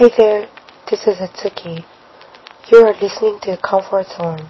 [0.00, 0.48] Hi there,
[0.90, 1.84] this is Atsuki.
[2.72, 4.48] You are listening to Comfort Zone.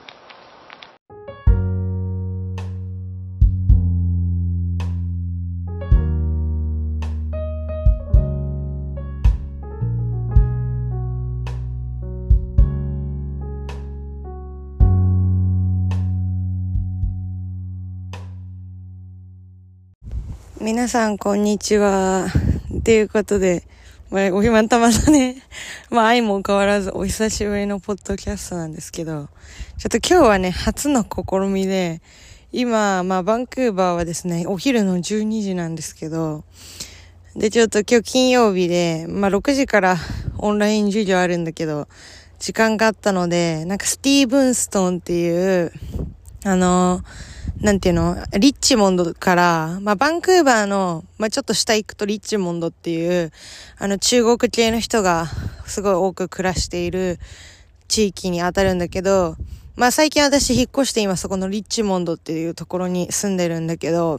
[20.60, 22.28] 皆さん、こんにちは。
[22.84, 23.64] ということで、
[24.10, 25.36] まあ、お暇たまだね。
[25.88, 29.28] まあ、愛も変わらずお久しぶりのポッドキャストなんですけど、
[29.78, 32.02] ちょっと今日はね、初の試みで、
[32.50, 36.42] 今、まあ、バンクーバーはですね、お昼の12時なんですけど、
[37.36, 39.96] で、ちょっと今日金曜日で、まあ、6時から
[40.38, 41.86] オンライン授業あるんだけど、
[42.40, 45.72] 時間があったので、なんかスティーブンストンっていう、
[46.42, 47.02] あの
[47.60, 48.16] なんていうの？
[48.38, 53.32] リッチモンドから、まあ、バンクーバーの、まあ、ちょっと下行くとリッチモンドっていう、
[53.78, 55.26] あの、中国系の人が
[55.66, 57.18] すごい多く暮らしている
[57.86, 59.36] 地域に当たるんだけど、
[59.76, 64.18] まあ、最近私引っ越して今そこのリッチモンドっていうところに住んでるんだけど、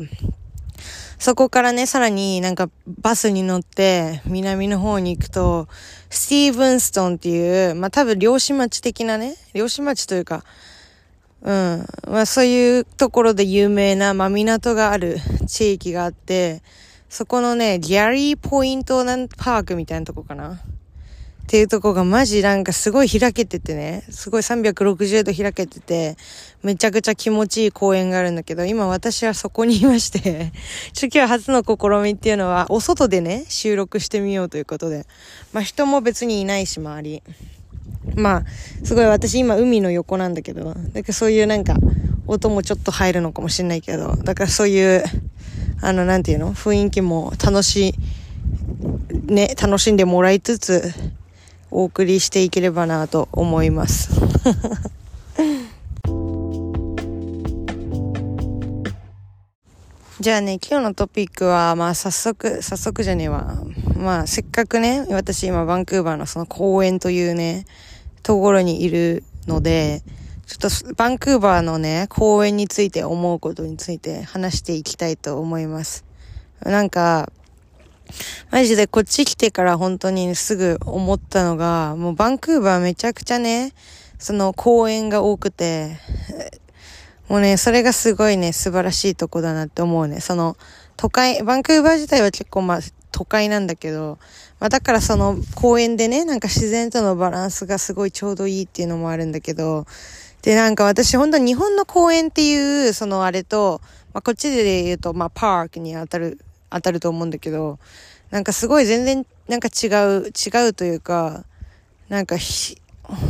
[1.17, 5.67] そこからね、さらになんかバスに乗って南の方に行くと、
[6.09, 10.43] スティーブンストンっていう、まあ多分漁師町的なね、漁師町というか、
[11.41, 11.85] うん。
[12.07, 16.61] まあそういうところで有名な、まあ港がある地域があって、
[17.09, 20.61] そこのね、ギャリーポイントなんパークみたいなとこかな。
[21.51, 26.15] っていうとこがマジなんかすごい開けててね、すごい360度開けてて、
[26.63, 30.53] めちゃくちゃ気持ちいい公園があるんだけど、今私はそこにいまして
[30.93, 35.05] ちょ、今日初の試みっていうのは、お外でね、収録してみようということで。
[35.51, 37.21] まあ人も別にいないし、周り。
[38.15, 38.45] まあ、
[38.83, 41.75] すごい私今海の横なんだけど、だからそういうなんか、
[42.27, 45.03] 音もちょっと入るのかもしれないけど、だからそういう、
[45.81, 46.53] あの、なんていうの？
[46.53, 50.93] 雰囲気も楽しい、ね、楽しんでもらいつつ、
[51.71, 54.11] お送りしていければなと思います。
[60.19, 63.57] じゃあね、今日のトピックは、まあ早速、早速じゃねえわ。
[63.97, 67.65] まあせっかくね、私今バンクーバーのその公園というね、
[68.23, 70.03] ところにいるので、
[70.45, 76.03] ちょっとバンクーバーのね、公園について思うことについて話していきたいと思います。
[76.63, 77.31] なんか、
[78.51, 83.73] マジでこっち来てから本当にすぐ思ったのが、もうバンクーバーめちゃくちゃね、
[84.19, 85.97] その公園が多くて、
[87.29, 90.19] もうね、それがすごいね、素晴らしいとこだなって思うね。
[90.19, 90.57] その、
[90.97, 92.79] 都会、バンクーバー自体は結構まあ、
[93.11, 94.17] 都会なんだけど、
[94.59, 99.85] まあだからその公園でね、なんか自然とのバランスがすごいちょうどいいっていうのもあるんだけど、
[100.41, 103.81] で、なんか私本当日本の公園っていう、そのあれと、
[104.13, 106.39] まあこっちで言うと、まあパークに当たる、
[106.69, 107.79] 当たると思うんだけど、
[108.31, 111.43] なんかすごい全然なんか違う、違うというか、
[112.09, 112.77] なんかひ、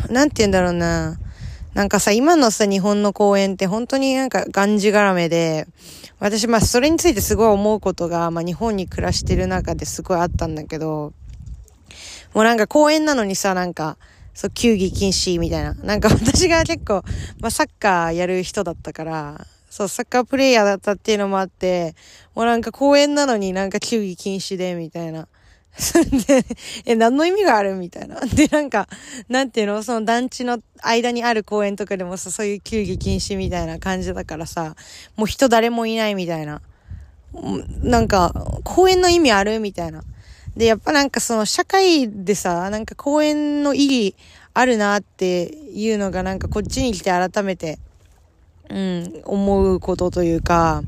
[0.09, 1.17] なんて言うんだろうな、
[1.73, 5.67] なんかさ、今のさ、日本の公園って本当になんかがんじがらめで、
[6.19, 11.13] 私、まあ、それについてすごい思うことが、まあ、日本に暮らしてる中ですごいあったんだけど、
[12.33, 13.97] もうなんか公園なのにさ、なんか、
[14.33, 15.73] そう、球技禁止みたいな。
[15.75, 17.03] なんか私が結構、
[17.39, 21.95] まあ、サッカーやる人だったから、そう、サッカープレイヤーだったっていうのもあって、
[22.35, 25.29] もうなんか公園なのになんか球技禁止で、みたいな。
[26.27, 26.45] で、
[26.85, 28.19] え、何の意味があるみたいな。
[28.27, 28.87] で、なんか、
[29.29, 29.83] なんていうの？
[29.83, 34.75] その団地の間にある公園とかでもさ、そういう球技禁止みたいな感じだからさ、
[35.15, 36.61] もう人誰もいないみたいな。
[37.81, 38.33] なんか、
[38.63, 40.03] 公園の意味あるみたいな。
[40.57, 44.15] で、やっぱなんかその社会でさ、なんか公園の意義
[44.53, 45.43] あるなって
[45.73, 47.79] いうのがなんかこっちに来て改めて、
[48.69, 50.83] うん、思うことというか、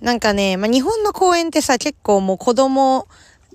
[0.00, 3.08] なんかね、まあ、日本の公園ってさ、結構もう子供、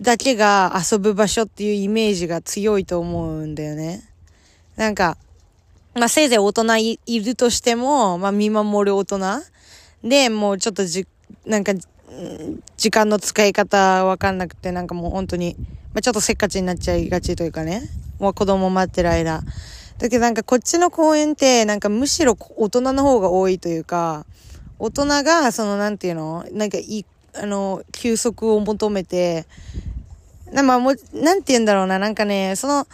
[0.04, 4.04] だけが遊ぶ場所っていうイメージが強いと思うんだよね。
[4.76, 5.18] なんか、
[5.96, 9.20] まあ、せいぜい大人いるとしても、まあ、見守る大人
[10.04, 11.08] で、もうちょっとじ、
[11.46, 11.72] なんか、
[12.76, 15.56] 時間の使い方わかんなくて、なんかもう本当に、
[15.94, 17.90] まあ、ちょっとせっかちになっちゃいがちというかね。
[18.20, 19.42] もう子供待ってる間。
[20.00, 24.26] だけどなんかこっちの公園って、なんかむしろ大人の方が多いというか、
[24.80, 26.44] 大人が、その、なんていうの？
[26.52, 27.06] なんかいい、
[27.36, 29.46] あの、休息を求めて、
[30.54, 32.88] なまあもう、なんて言うんだろうな、なんかね、その、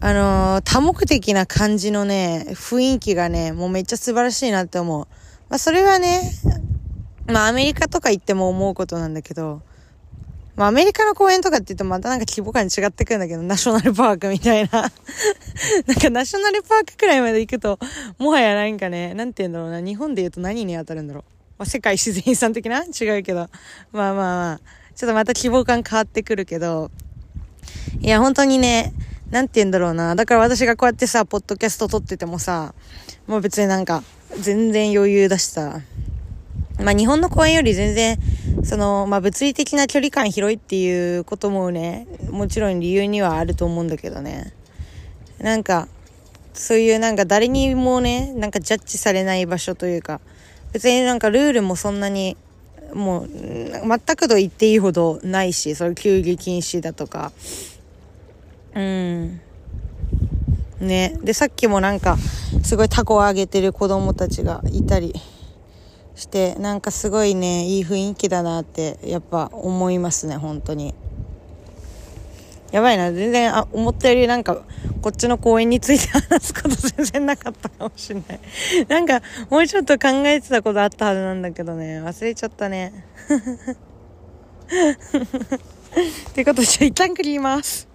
[0.00, 5.06] あのー、多目的な感じのね、雰囲気がね、もうめっちゃ素晴らしいなって思う。
[5.48, 6.22] まあそれはね、
[7.26, 9.62] まあアメリカとか行っても思うことなんだけど、
[10.54, 14.70] まあアメリカの公園とかって言うとまたなんか規模感違ってくるんだけど、ナショナルパークみたいな。
[15.86, 17.78] なんかナショナルパークくらいまで行くと、
[18.18, 21.24] もはやなんかね、なんて言うんだろうな、日本で言うと何に当たるんだろう。
[21.58, 22.84] まあ世界自然遺産的な？
[22.84, 23.48] 違うけど。
[23.92, 24.81] まあまあまあ。
[24.94, 26.90] ちょっとまた希望感変わってくるけど、
[28.00, 28.92] いや、本当にね、
[29.30, 30.14] なんて言うんだろうな。
[30.14, 32.74] だから私がこうやってさ、ポッドキャスト撮っててもさ、
[33.26, 34.02] もう別になんか、
[34.38, 35.80] 全然余裕だしさ。
[36.78, 38.18] まあ日本の公園より全然、
[38.64, 44.52] その、まあ物理的な距離感広いっていうこともね、もちろん理由にはあると思うんだけどね。
[45.38, 45.88] なんか、
[46.54, 50.20] そういうなんか誰にもね、なんかジャッジされない場所というか、
[50.72, 52.36] 別になんかルールもそんなに、
[52.94, 57.32] もう、全くと言っていいほどないし、それ球技禁止だとか。
[58.74, 59.40] うん。
[60.80, 61.16] ね。
[61.22, 62.16] で、さっきもなんか、
[62.62, 65.14] すごいタコをあげてる子供たちがいたり
[66.14, 70.94] して、なんかすごいね、いい雰囲気だなって、やっぱ思いますね、本当に。
[72.72, 74.62] やばいな、全然、あ、思ったよりなんか、
[75.02, 78.40] こっちの公園について話すこと全然なかったかもしれない。
[78.88, 79.20] なんか、
[79.50, 83.04] もうちょっと考えてたことあったはずなんだけどね、忘れちゃったね。
[86.34, 87.86] ということで、じゃあ一旦切ります。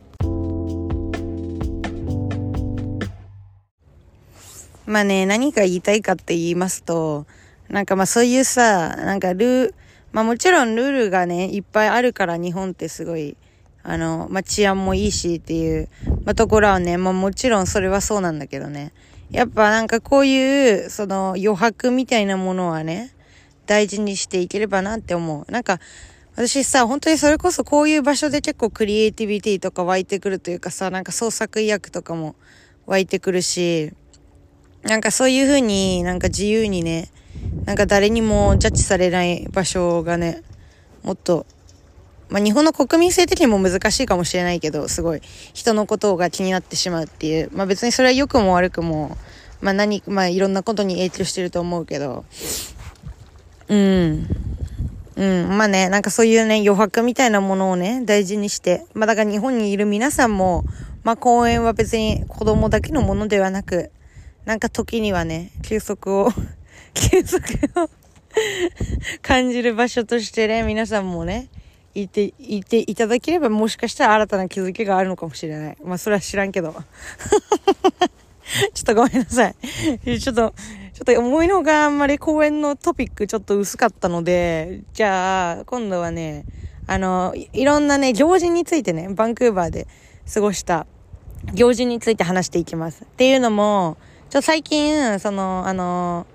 [4.85, 7.25] まあね、何か言いたいかって言いますと、
[7.67, 9.73] なんかまあそういうさ、なんかルー、
[10.11, 13.35] まあもちろんルールがね、いっぱいあるから日本ってすごい、
[13.89, 15.87] あの、まあ治安もいいしっていう、
[16.25, 18.91] まあところはね、まあもちろんそれはそうなんだけどね。
[19.31, 23.13] やっぱなんかこういう、その余白みたいなものはね、
[23.65, 25.51] 大事にしていければなって思う。
[25.51, 25.79] なんか、
[26.35, 32.35] 私さ、本当にそれこそこういう場所で結構クリエイティビティとか湧いてくるというかさ、なんか創作意欲とかも
[32.85, 33.93] 湧いてくるし、
[34.83, 37.09] なんかそういう風になんか自由にね、
[37.65, 40.43] なんか誰にもジャッジされない場所がね、
[41.03, 41.45] もっと、
[42.29, 45.21] まあ、日本の国民性的にも難しいかもしれないけど、すごい
[45.53, 47.49] 人のことが気になってしまうっていう。
[47.53, 49.17] まあ、別にそれは良くも悪くも、
[49.61, 52.25] まあ、何、まあ、いろんなことに影響してると思うけど、
[53.69, 54.27] うん。
[55.15, 55.57] うん。
[55.57, 58.85] まあね、なんかそういうね、余白みたいなものをね、大事にして。
[58.93, 60.63] まあだから日本にいる皆さんも、
[61.03, 63.91] まあ公園は別に子供だけのものではなく、
[64.45, 66.29] なんか時にはね、休息を
[66.93, 67.89] 休息を
[69.21, 71.47] 感じる場所としてね、皆さんもね、
[72.03, 75.77] いて、いていただければもしかしたら新たな気づきがあるのかもしれない。
[75.83, 76.73] まあ、それは知らんけど。
[78.73, 79.55] ちょっとごめんなさい。
[80.19, 80.53] ちょっと、
[80.93, 86.45] ちょっと思いのがあんまり公演のトピックちょっと薄かったので、じゃあ、今度はね、
[86.85, 89.87] あの、いろんなね、行事についてね、バンクーバーで
[90.33, 90.87] 過ごした
[91.53, 93.03] 行事について話していきます。
[93.03, 93.97] っていうのも、
[94.29, 96.25] ちょ、最近、その、あの、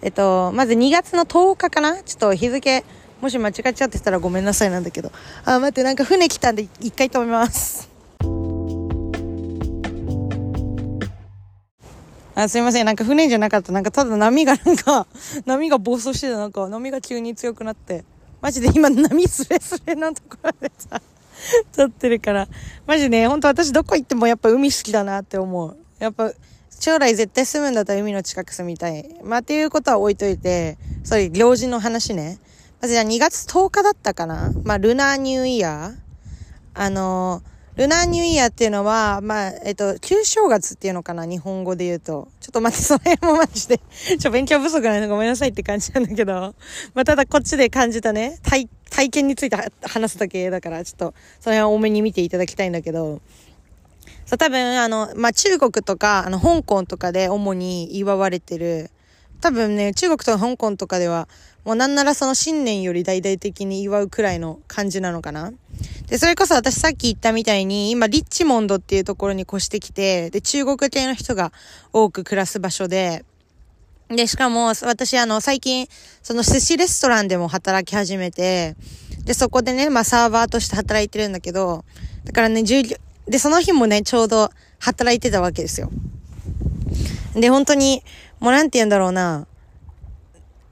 [0.00, 2.02] えっと、まず2月の10日かな？
[2.02, 2.84] ちょっと日付、
[3.20, 5.10] もし間違っちゃってたらごめんなさいなんだけど。
[5.44, 7.88] あ、待って、なんか船来たんで一回止めます。
[12.40, 12.86] あ、すいません。
[12.86, 13.72] なんか船じゃなかった。
[13.72, 15.08] なんかただ波がなんか、
[15.44, 16.36] 波が暴走してた。
[16.36, 18.04] なんか波が急に強くなって。
[18.40, 21.02] マジで今波スレスレのところでさ、
[21.74, 22.46] 撮ってるから。
[22.86, 25.76] マジね、ほんと私どこ行ってもやっぱ海好きだなって思う。
[25.98, 26.32] やっぱ、
[26.78, 29.04] 将来絶対住むんだったら海の近く住みたい。
[29.24, 32.38] まあ、っていうことは置いといて、そういう行事の話ね。
[32.80, 34.52] まずじゃあ2月10日だったかな？
[34.64, 37.42] まあ、ルナーニューイヤーあの
[37.74, 41.26] ルナーニューイヤーっていうのは、まあ、えっと、旧正月っていうのかな？
[41.26, 42.26] 日本語で言うと。
[42.40, 43.80] ちょっと待って、その辺もマジで
[44.18, 46.56] ちょ、勉強不足なのごめんなさいって感じなんだけど。
[46.94, 53.20] まあ、ただこっちで感じたね、体、体験について話すだけだから、ちょっと、その辺は多めに見ていただきたいんだけど。
[54.26, 58.90] そう、多分、あの、まあ、中国とか、あの、香港とかで主に祝われてる、
[59.40, 61.28] 多分ね、中国とか香港とかでは、
[61.64, 65.52] もうなんならその新年より大々的に祝うくらいの感じなのかな。
[66.08, 71.52] で、それこそ私さっき言ったみたいに、今、リッチモンドっていうところに越してきて、で、中国系の人が
[71.92, 73.24] 多く暮らす場所で、
[74.08, 75.86] で、しかも、私、あの、最近、
[76.22, 78.74] その寿司レストランでも働き始めて、
[79.24, 81.84] で、そこでね、まあ、サーバーとして働いてるんだけど、
[82.24, 85.90] だからね、従業、で、その日もね、ちょうど働いてたわけですよ。
[87.34, 88.02] で、本当に、
[88.40, 89.46] もうなんて言うんだろうな。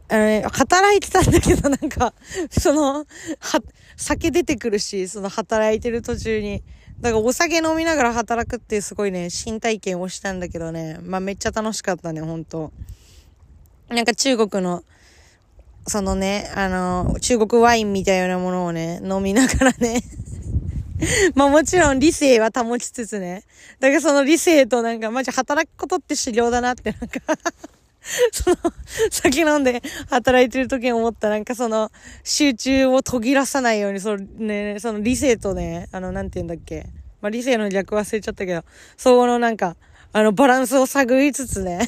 [0.08, 2.14] あのね、働いてたんだけど、なんか、
[2.50, 3.04] その、
[3.40, 3.62] は、
[3.96, 6.62] 酒出てくるし、その働いてる途中に。
[7.00, 10.98] だからお酒飲みながら働くっていうすごいね、新体験をしたんだけどね。
[11.02, 12.72] まあめっちゃ楽しかったね、ほんと。
[13.88, 14.84] なんか中国の、
[15.88, 20.02] そのね、あの、中国ワインみたいなものをね、飲みながらね
[21.34, 23.42] まあもちろん理性は保ちつつね。
[23.80, 27.20] だからその理性となんかマジ働くことって修行だなってなんか
[28.32, 28.56] その、
[29.10, 31.90] 酒飲んで働いてる時に思ったなんかその、
[32.24, 36.86] 集中を途切らさないように、そのね、その理性とね、あの、なんて言うんだっけ。
[37.20, 38.64] まあ理性の逆忘れちゃったけど、
[38.96, 39.76] そこのなんか、
[40.12, 41.86] あの、バランスを探りつつね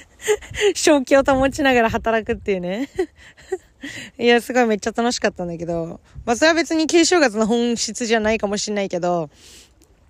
[0.74, 2.88] 正気を保ちながら働くっていうね
[4.18, 9.30] いや、すごいめっちゃ楽しかったんだけど、まあそれは別に旧正月の本質じゃないかもしんないけど、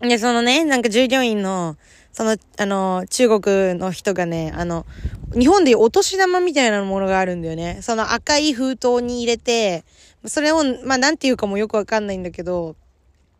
[0.00, 1.76] で、そのね、なんか従業員の、
[2.12, 4.86] その、あの、中国の人がね、あの、
[5.32, 7.78] 日本でお年玉みたいなものがあるんだよね。
[7.82, 9.84] その赤い封筒に入れて、
[10.26, 12.76] それを、まあ、なんていうかもよくわかんないんだけど、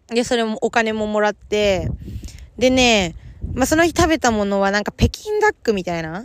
[0.09, 1.89] で、それもお金ももらって、
[2.59, 3.15] でね、
[3.55, 6.25] まあ、その日食べたものはなんか北京ダックみたいな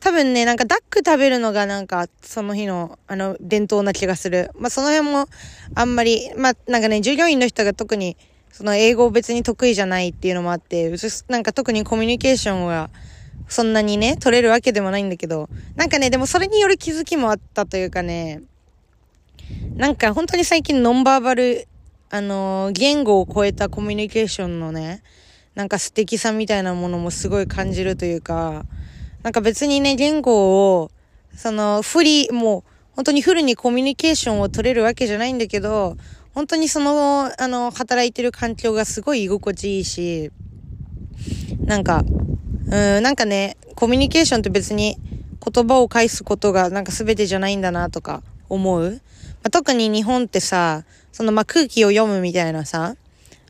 [0.00, 4.50] 多分ね、なんかダック食べるのがなんかその日のあの伝統な気がする。
[4.58, 5.28] まあ、その辺も
[5.74, 8.16] あんまり、まあ、なんかね、従業員の人が特に
[8.50, 10.90] その英語別に得意じゃないっていうのもあって、
[11.28, 12.90] なんか特にコミュニケーションは
[13.48, 18.42] そんなにね、取れるわけでもないんだけど、なんかね、でもそれによる気づきもあったというかね、
[19.76, 21.68] なんか本当に最近ノンバーバル、
[22.10, 25.02] あのー、言語を超えたコミュニケーションのね、
[25.54, 28.64] なんか素敵さみたいなものもすごい感じるというか、
[29.22, 30.90] なんか別にね、言語を、
[31.34, 35.96] その、フリー、もう、本当にフルにコミュニケーションを取れるわけじゃないんだけど、
[36.34, 40.30] 本当にその、あの、働いてる環境がすごい居心地いいし、
[41.64, 42.02] なんか、
[42.66, 44.96] うん、なんかね、コミュニケーションって別に
[45.52, 48.90] 言葉を返すことがなんか全てじゃないんだなとか思う。
[48.90, 48.98] ま
[49.44, 52.96] あ、特に日本ってさ、そのま空気を読むみたいなさ、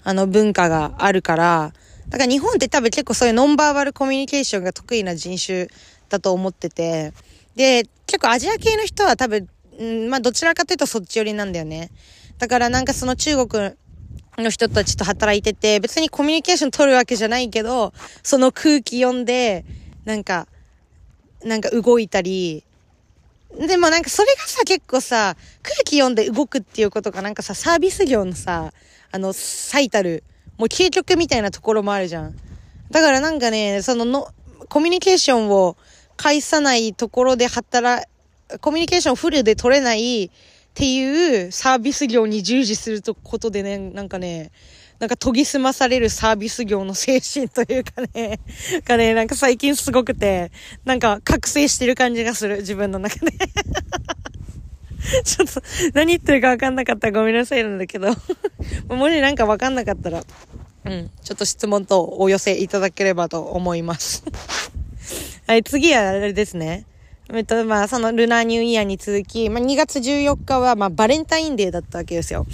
[0.02, 1.72] あの文化があるから、
[2.10, 5.68] だから日本って多分結構そういうノンバーバルコミュニケーションが得意な人種
[6.08, 7.12] だと思ってて、
[7.54, 9.48] で、結構アジア系の人は多分、
[9.80, 11.90] んまあどちらかというとそっち寄りなんだよね。
[12.38, 13.74] だからなんかその中国
[14.38, 19.64] の人たちと働いてて、別にコミュニケーション取るわけじゃないけど、その空気読んで、
[20.04, 20.48] なんか、
[21.44, 22.64] なんか動いたり、
[23.58, 28.72] でもなんかそれがさ、結構さ、空気読んで動くっていうことがなんかさ、サービス業のさ、
[29.12, 30.22] あの、最たる、
[30.60, 32.36] もう究極みたいなところもあるじゃん。
[32.90, 34.28] だからなんかね、そのの、
[34.68, 35.78] コミュニケーションを
[36.18, 38.06] 返さないところで働、
[38.60, 40.30] コミュニケーションフルで取れないっ
[40.74, 44.52] ていうサービス業に従事することでね、なんかね、
[44.98, 48.38] なんか研ぎ澄まされるサービス業の精神というかね、
[48.84, 50.52] がね、なんか最近すごくて、
[50.84, 53.32] なんか覚醒してる感じがする、自分の中で。
[55.24, 55.62] ちょっと、
[55.94, 58.08] 何言ってるか分かんなかったらごめんなさいなんだけど
[58.88, 60.22] もしなんか分かんなかったら、
[60.84, 64.24] うん、ちょっと質問とお寄せいただければと思います
[65.46, 66.86] はい、次はあれですね。
[67.32, 72.44] えっと、まあ、そのルナーニューイヤーに続き、まあ、2月14日は、まあ、バレンタインデーだったわけですよ。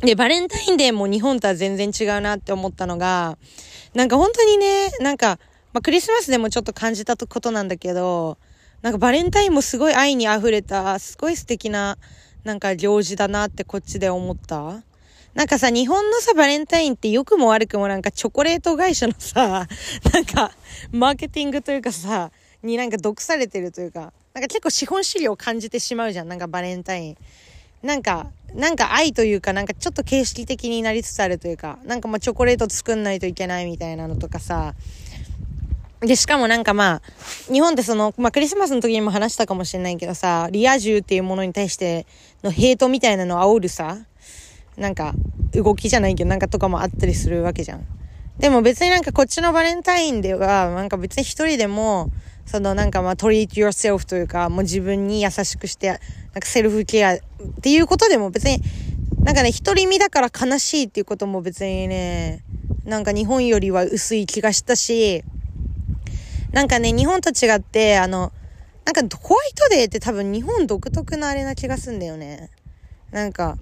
[0.00, 3.36] で、バレンタインデーも日本とは全然違うなって思ったのが、
[3.94, 5.38] なんか本当にね、なんか、
[5.74, 8.38] まあ、クリスマスでもちょっと感じたことなんだけど、
[8.82, 11.98] なんかバレンタインもすごい愛に溢れた、すごい素敵な、
[12.44, 14.82] なんか行事だなってこっちで思った。
[15.36, 19.68] なんかさ、日本のさ、バレンタインって良くも悪くもなんかチョコレート会社のさ、
[20.12, 20.50] なんか、
[20.92, 22.30] マーケティングというかさ、
[22.62, 27.16] になんか毒されてるというか、なんか結構資本主義を感じてしまうじゃん、なんかバレンタイン。
[27.82, 34.74] なんか、なんか愛というか、なんかちょっと形式的になりつつあるというか、なんかまあチョコレート作んないといけないみたいなのとかさ、
[36.00, 37.02] で、しかもなんかまあ、
[37.52, 42.06] 日本ってその、まあクリスマスの時にも話したかもしれないけどさ、リア充っていうものに対して
[42.42, 43.98] のヘイトみたいなのを煽るさ、
[44.76, 45.14] なんか、
[45.52, 47.86] 動きじゃないけどなんかとかもあったりするわけじゃん。
[48.38, 52.10] でも別になんかこっちのバレンタインでは、なんか別に一人でも、
[52.44, 55.98] そのなんかまあ treat yourself というか、もう自分に優しくして、なん
[56.40, 57.18] かセルフケアっ
[57.62, 58.60] ていうことでも別に、
[59.22, 62.44] なんかね、独り身だから悲しいっていうことも別にね、
[62.84, 65.24] なんか日本よりは薄い気がしたし、
[66.56, 68.32] なんかね、日本と違って、あの、
[68.86, 72.48] なんかホワイトデーって多分日本独特なあれな気がすんだよね。
[73.10, 73.58] なんか、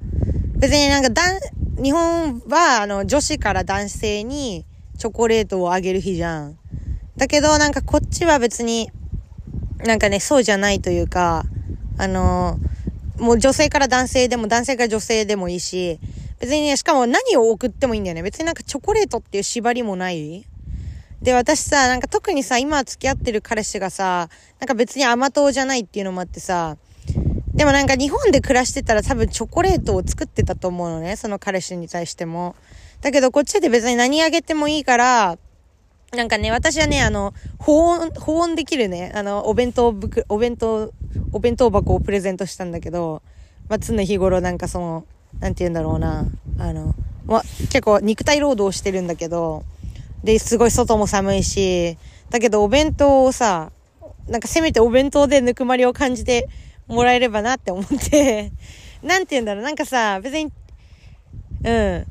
[0.54, 1.40] 別になんかだん、
[1.82, 4.64] 日本はあの女子から男性に
[4.96, 6.56] チョコレートをあげる日じゃん。
[7.16, 8.92] だけど、なんかこっちは別に、
[9.84, 11.46] なんかね、そうじゃないというか、
[11.98, 12.60] あの、
[13.18, 15.98] もう女性から男性でも男性から女性でもいいし、
[16.38, 18.22] 別にね、しかも何を送ってもいいんだよね。
[18.22, 20.46] 別になんかチョコレートっていう縛りもない。
[21.24, 24.28] で、私さ、なんか特にさ、今付き合ってる彼氏がさ、
[24.60, 26.76] なんか別に甘党じゃないっていうのもあってさ、
[27.54, 32.54] でもなんか日本で暮らしてたら多分チョコレートを作ってたと思うのね、その彼氏に対しても。
[33.00, 35.38] だけどこっちで別に何あげてもいいから、
[36.14, 39.94] なんかね、私はね、あの、保温、保温できるね、あの、お弁当、
[40.28, 40.92] お弁当、
[41.32, 43.22] お弁当箱をプレゼントしたんだけど、
[43.70, 45.06] まあ、常日頃なんかその、
[45.40, 46.26] なんて言うんだろうな、
[46.58, 49.64] あの、ま、結構肉体労働してるんだけど、
[50.24, 51.98] で、すごい外も寒いし、
[52.30, 53.70] だけどお弁当をさ、
[54.26, 56.48] なんかせめてお弁当でぬくまりを感じて
[56.86, 58.50] もらえればなって思って。
[59.04, 60.50] なんて言うんだろう、なんかさ、別に、
[61.62, 62.06] うん、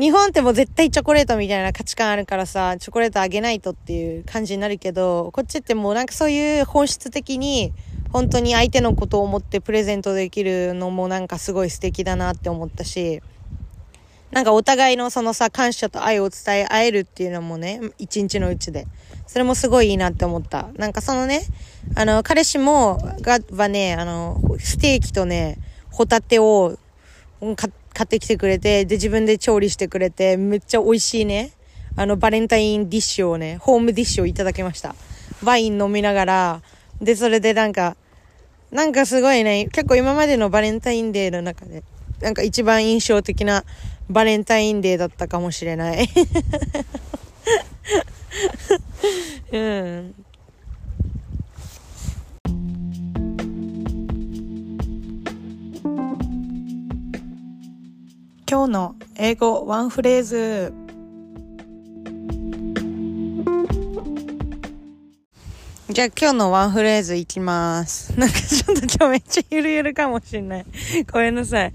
[0.00, 7.74] 日本ってもう絶対チョコレートみたいな価値観あるからさ、チョコレートあげないとっていう感じになるけど、こっちってもうなんかそういう本質的に、
[8.10, 13.20] 本当に相手のことを思ってプレゼントできるのもなんかすごい素敵だなって思ったし、
[14.30, 18.86] なんかお互いのそのさ、感謝と愛を伝え合えるっていうのもね、一日のうちで。
[19.26, 20.68] それもすごいいいなって思った。
[20.76, 21.42] なんかそのね、
[21.94, 25.58] あの、彼氏も、が、はね、あの、ステーキとね、
[25.90, 26.76] ホタテを、
[27.54, 31.52] 買ってきてくれて、で、自分で調理してくれて、めっちゃ美味しいね、
[31.96, 34.94] あの、バレンタインディッシュをね、ホームディッシュをいただきました。
[35.42, 36.62] ワイン飲みながら、
[37.00, 37.96] で、それでなんか、
[38.70, 41.82] なんかすごいね、結構今までのバレンタインデーの中で、
[42.20, 43.64] なんか一番印象的な
[44.10, 46.08] バレンタインデーだったかもしれない。
[49.52, 50.14] うん。
[58.50, 60.72] 今日の英語ワンフレーズ。
[65.88, 68.18] じゃあ今日のワンフレーズいきます。
[68.18, 70.66] なんかちょっと今日めっちゃゆるゆるかもしんない。
[71.12, 71.72] ごめんなさい。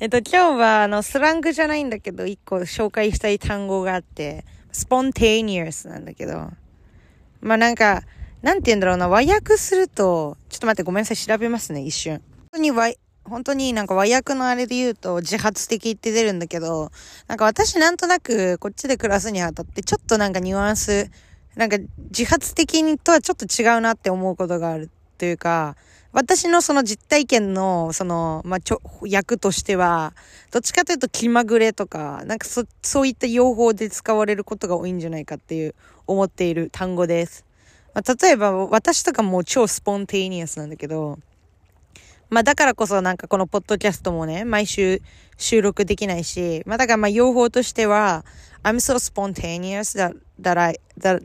[0.00, 6.52] えっと今日はあのスラングじゃないんだけど一個紹介したい単語があって、スポンテイニアスなんだけど、
[7.40, 8.02] まあなんか、
[8.40, 12.22] なんて言うんだろうな、和訳すると、ちょっと待って、ごめんなさい、調べますね、一瞬。
[12.22, 12.92] 本当に和、
[13.24, 16.92] 本当になんか和訳のあれで言うと自発的って出るんだけど、
[17.26, 21.10] なんか私なんとなくこっちで暮らすにあたってちょっとなんかニュアンス、
[21.56, 21.76] なんか
[22.10, 25.74] 自発的にとはちょっと違うなって思うことがあるというか、
[26.12, 30.14] 私のその実体験の、その、まあ、ちょ、役としては、
[30.50, 35.74] どっちかというと気まぐれとか、なんかそ、そういった用法で使われることが多いんじゃないかっていう
[36.06, 37.44] 思っている単語です。
[37.94, 41.18] まあ、例えば、私とかも超スポンテイニアスなんだけど、
[42.30, 45.00] まあだからこそなんかこのポッドキャストもね、毎週
[45.38, 48.24] 収録できないし、まあだからまあ用法としては、
[48.62, 51.22] I'm so spontaneous that, that I, that,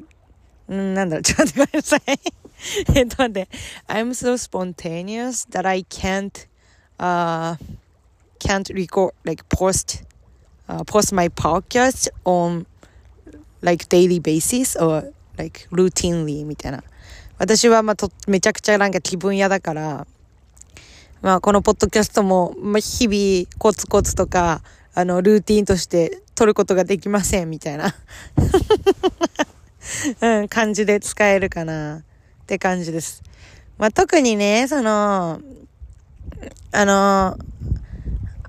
[0.73, 2.42] んなんだろう、ちょっと待ってください。
[2.95, 3.49] えっと待って、
[3.87, 6.31] I'm so spontaneous that I can't,
[6.99, 7.57] uh,
[8.39, 10.03] can't record, like post,
[10.67, 12.65] uh, post my podcast on
[13.61, 16.83] like daily basis or like routinely みたいな。
[17.37, 20.07] 私はまあと、めちゃくちゃなんか気分屋だから、
[21.21, 24.61] まあこのポッドキャストも、まあ日々コツコツとか、
[24.93, 27.95] あの、ルーティンとして撮ることができませんみたいな
[30.21, 32.03] うん、感じで使えるかな
[32.43, 33.23] って感じです。
[33.77, 35.41] まあ特にね、その、
[36.71, 37.37] あの、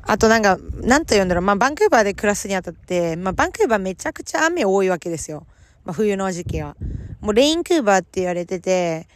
[0.02, 1.44] あとなんか、なんと言うんだろう。
[1.44, 5.46] まあ、バンクーバーで暮らすにあたって、まあ、バンクーバーめちゃくちゃ雨多いわけですよ。
[5.84, 6.76] まあ、冬の時期は。
[7.20, 9.06] もう、レインクーバーって言われてて、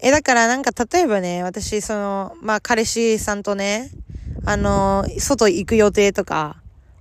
[0.00, 3.90] え、だからなんか、例えばね、私、その、まあ、彼氏さんとね、
[4.44, 6.56] あの、外行く予定とか、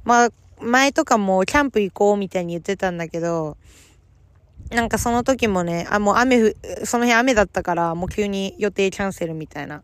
[0.05, 0.29] まあ、
[0.61, 3.57] 前とかもキャンプ行こうみたいに言ってたんだけど、
[4.71, 9.83] なんかその時もね、あ、もう雨その日雨だったから、もう急に予定キャンセルみたいな。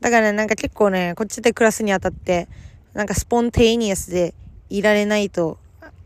[0.00, 2.48] だからね、なんか結構ね、こっちで暮らすにあたって、
[2.92, 4.34] なんかスポンテイニアスで
[4.68, 5.58] いられないと、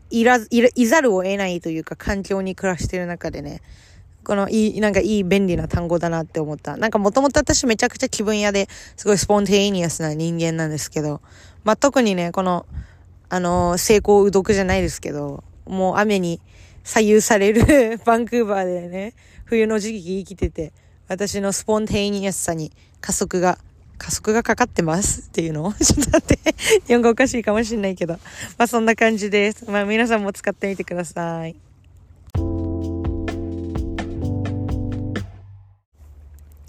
[0.09, 3.61] いら、いら、いざるを得ないというか環境に暮らしてる中でね、
[4.23, 6.77] このいい、なんかいい便利な単語だなって思った。
[6.77, 11.21] なんかもともと私めちゃくちゃ気分屋で、すごいスポンテイニアスな人間なんですけど、
[11.63, 12.65] まあ、特にね、この、
[13.29, 16.39] あの、成功うどくじゃないですけど、もう雨に
[16.87, 20.71] 左右される バンクーバーでね、冬の時期生きてて、
[21.09, 22.71] 私のスポンテイニアスさに
[23.01, 23.59] 加速が
[23.97, 26.55] 加速がかかってますっていうの ちょっと待って。
[26.87, 28.13] 日本語おかしいかもしれないけど。
[28.57, 29.69] まあそんな感じです。
[29.69, 31.57] まあ皆さんも使ってみてください。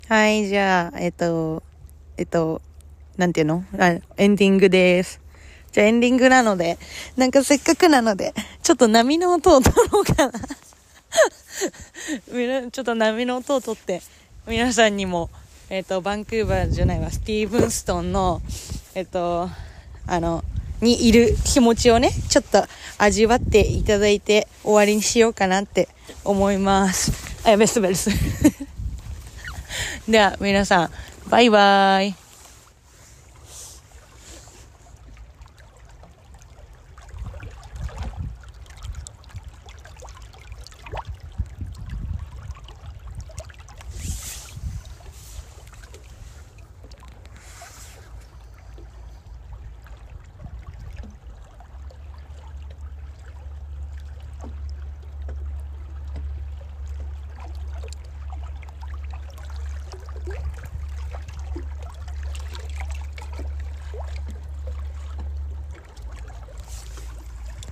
[0.09, 1.63] はい、じゃあ、えっと、
[2.17, 2.61] えっと、
[3.17, 3.63] なんていうの？
[3.79, 5.21] あエンディングです。
[5.73, 6.79] じゃあエンディングなので、
[7.17, 10.33] なんかせっかくなので、ちょっと波の音を取ろうかな
[12.71, 14.03] ちょっと波の音を取って、
[14.47, 15.31] 皆さんにも、
[15.71, 18.41] えっ、ー、と、バンクーバーじゃないわ、スティーブンストンの、
[18.95, 19.51] えっ、ー、と、
[20.07, 20.45] あの、
[20.81, 22.65] にいる気持ちをね、ちょっと
[22.99, 25.89] 味わっていただいて終わりにしようかなって
[26.25, 27.13] 思います。
[27.45, 28.11] あ、やべ、滑るす。
[30.09, 30.91] では、皆さん、
[31.29, 32.28] バイバーイ。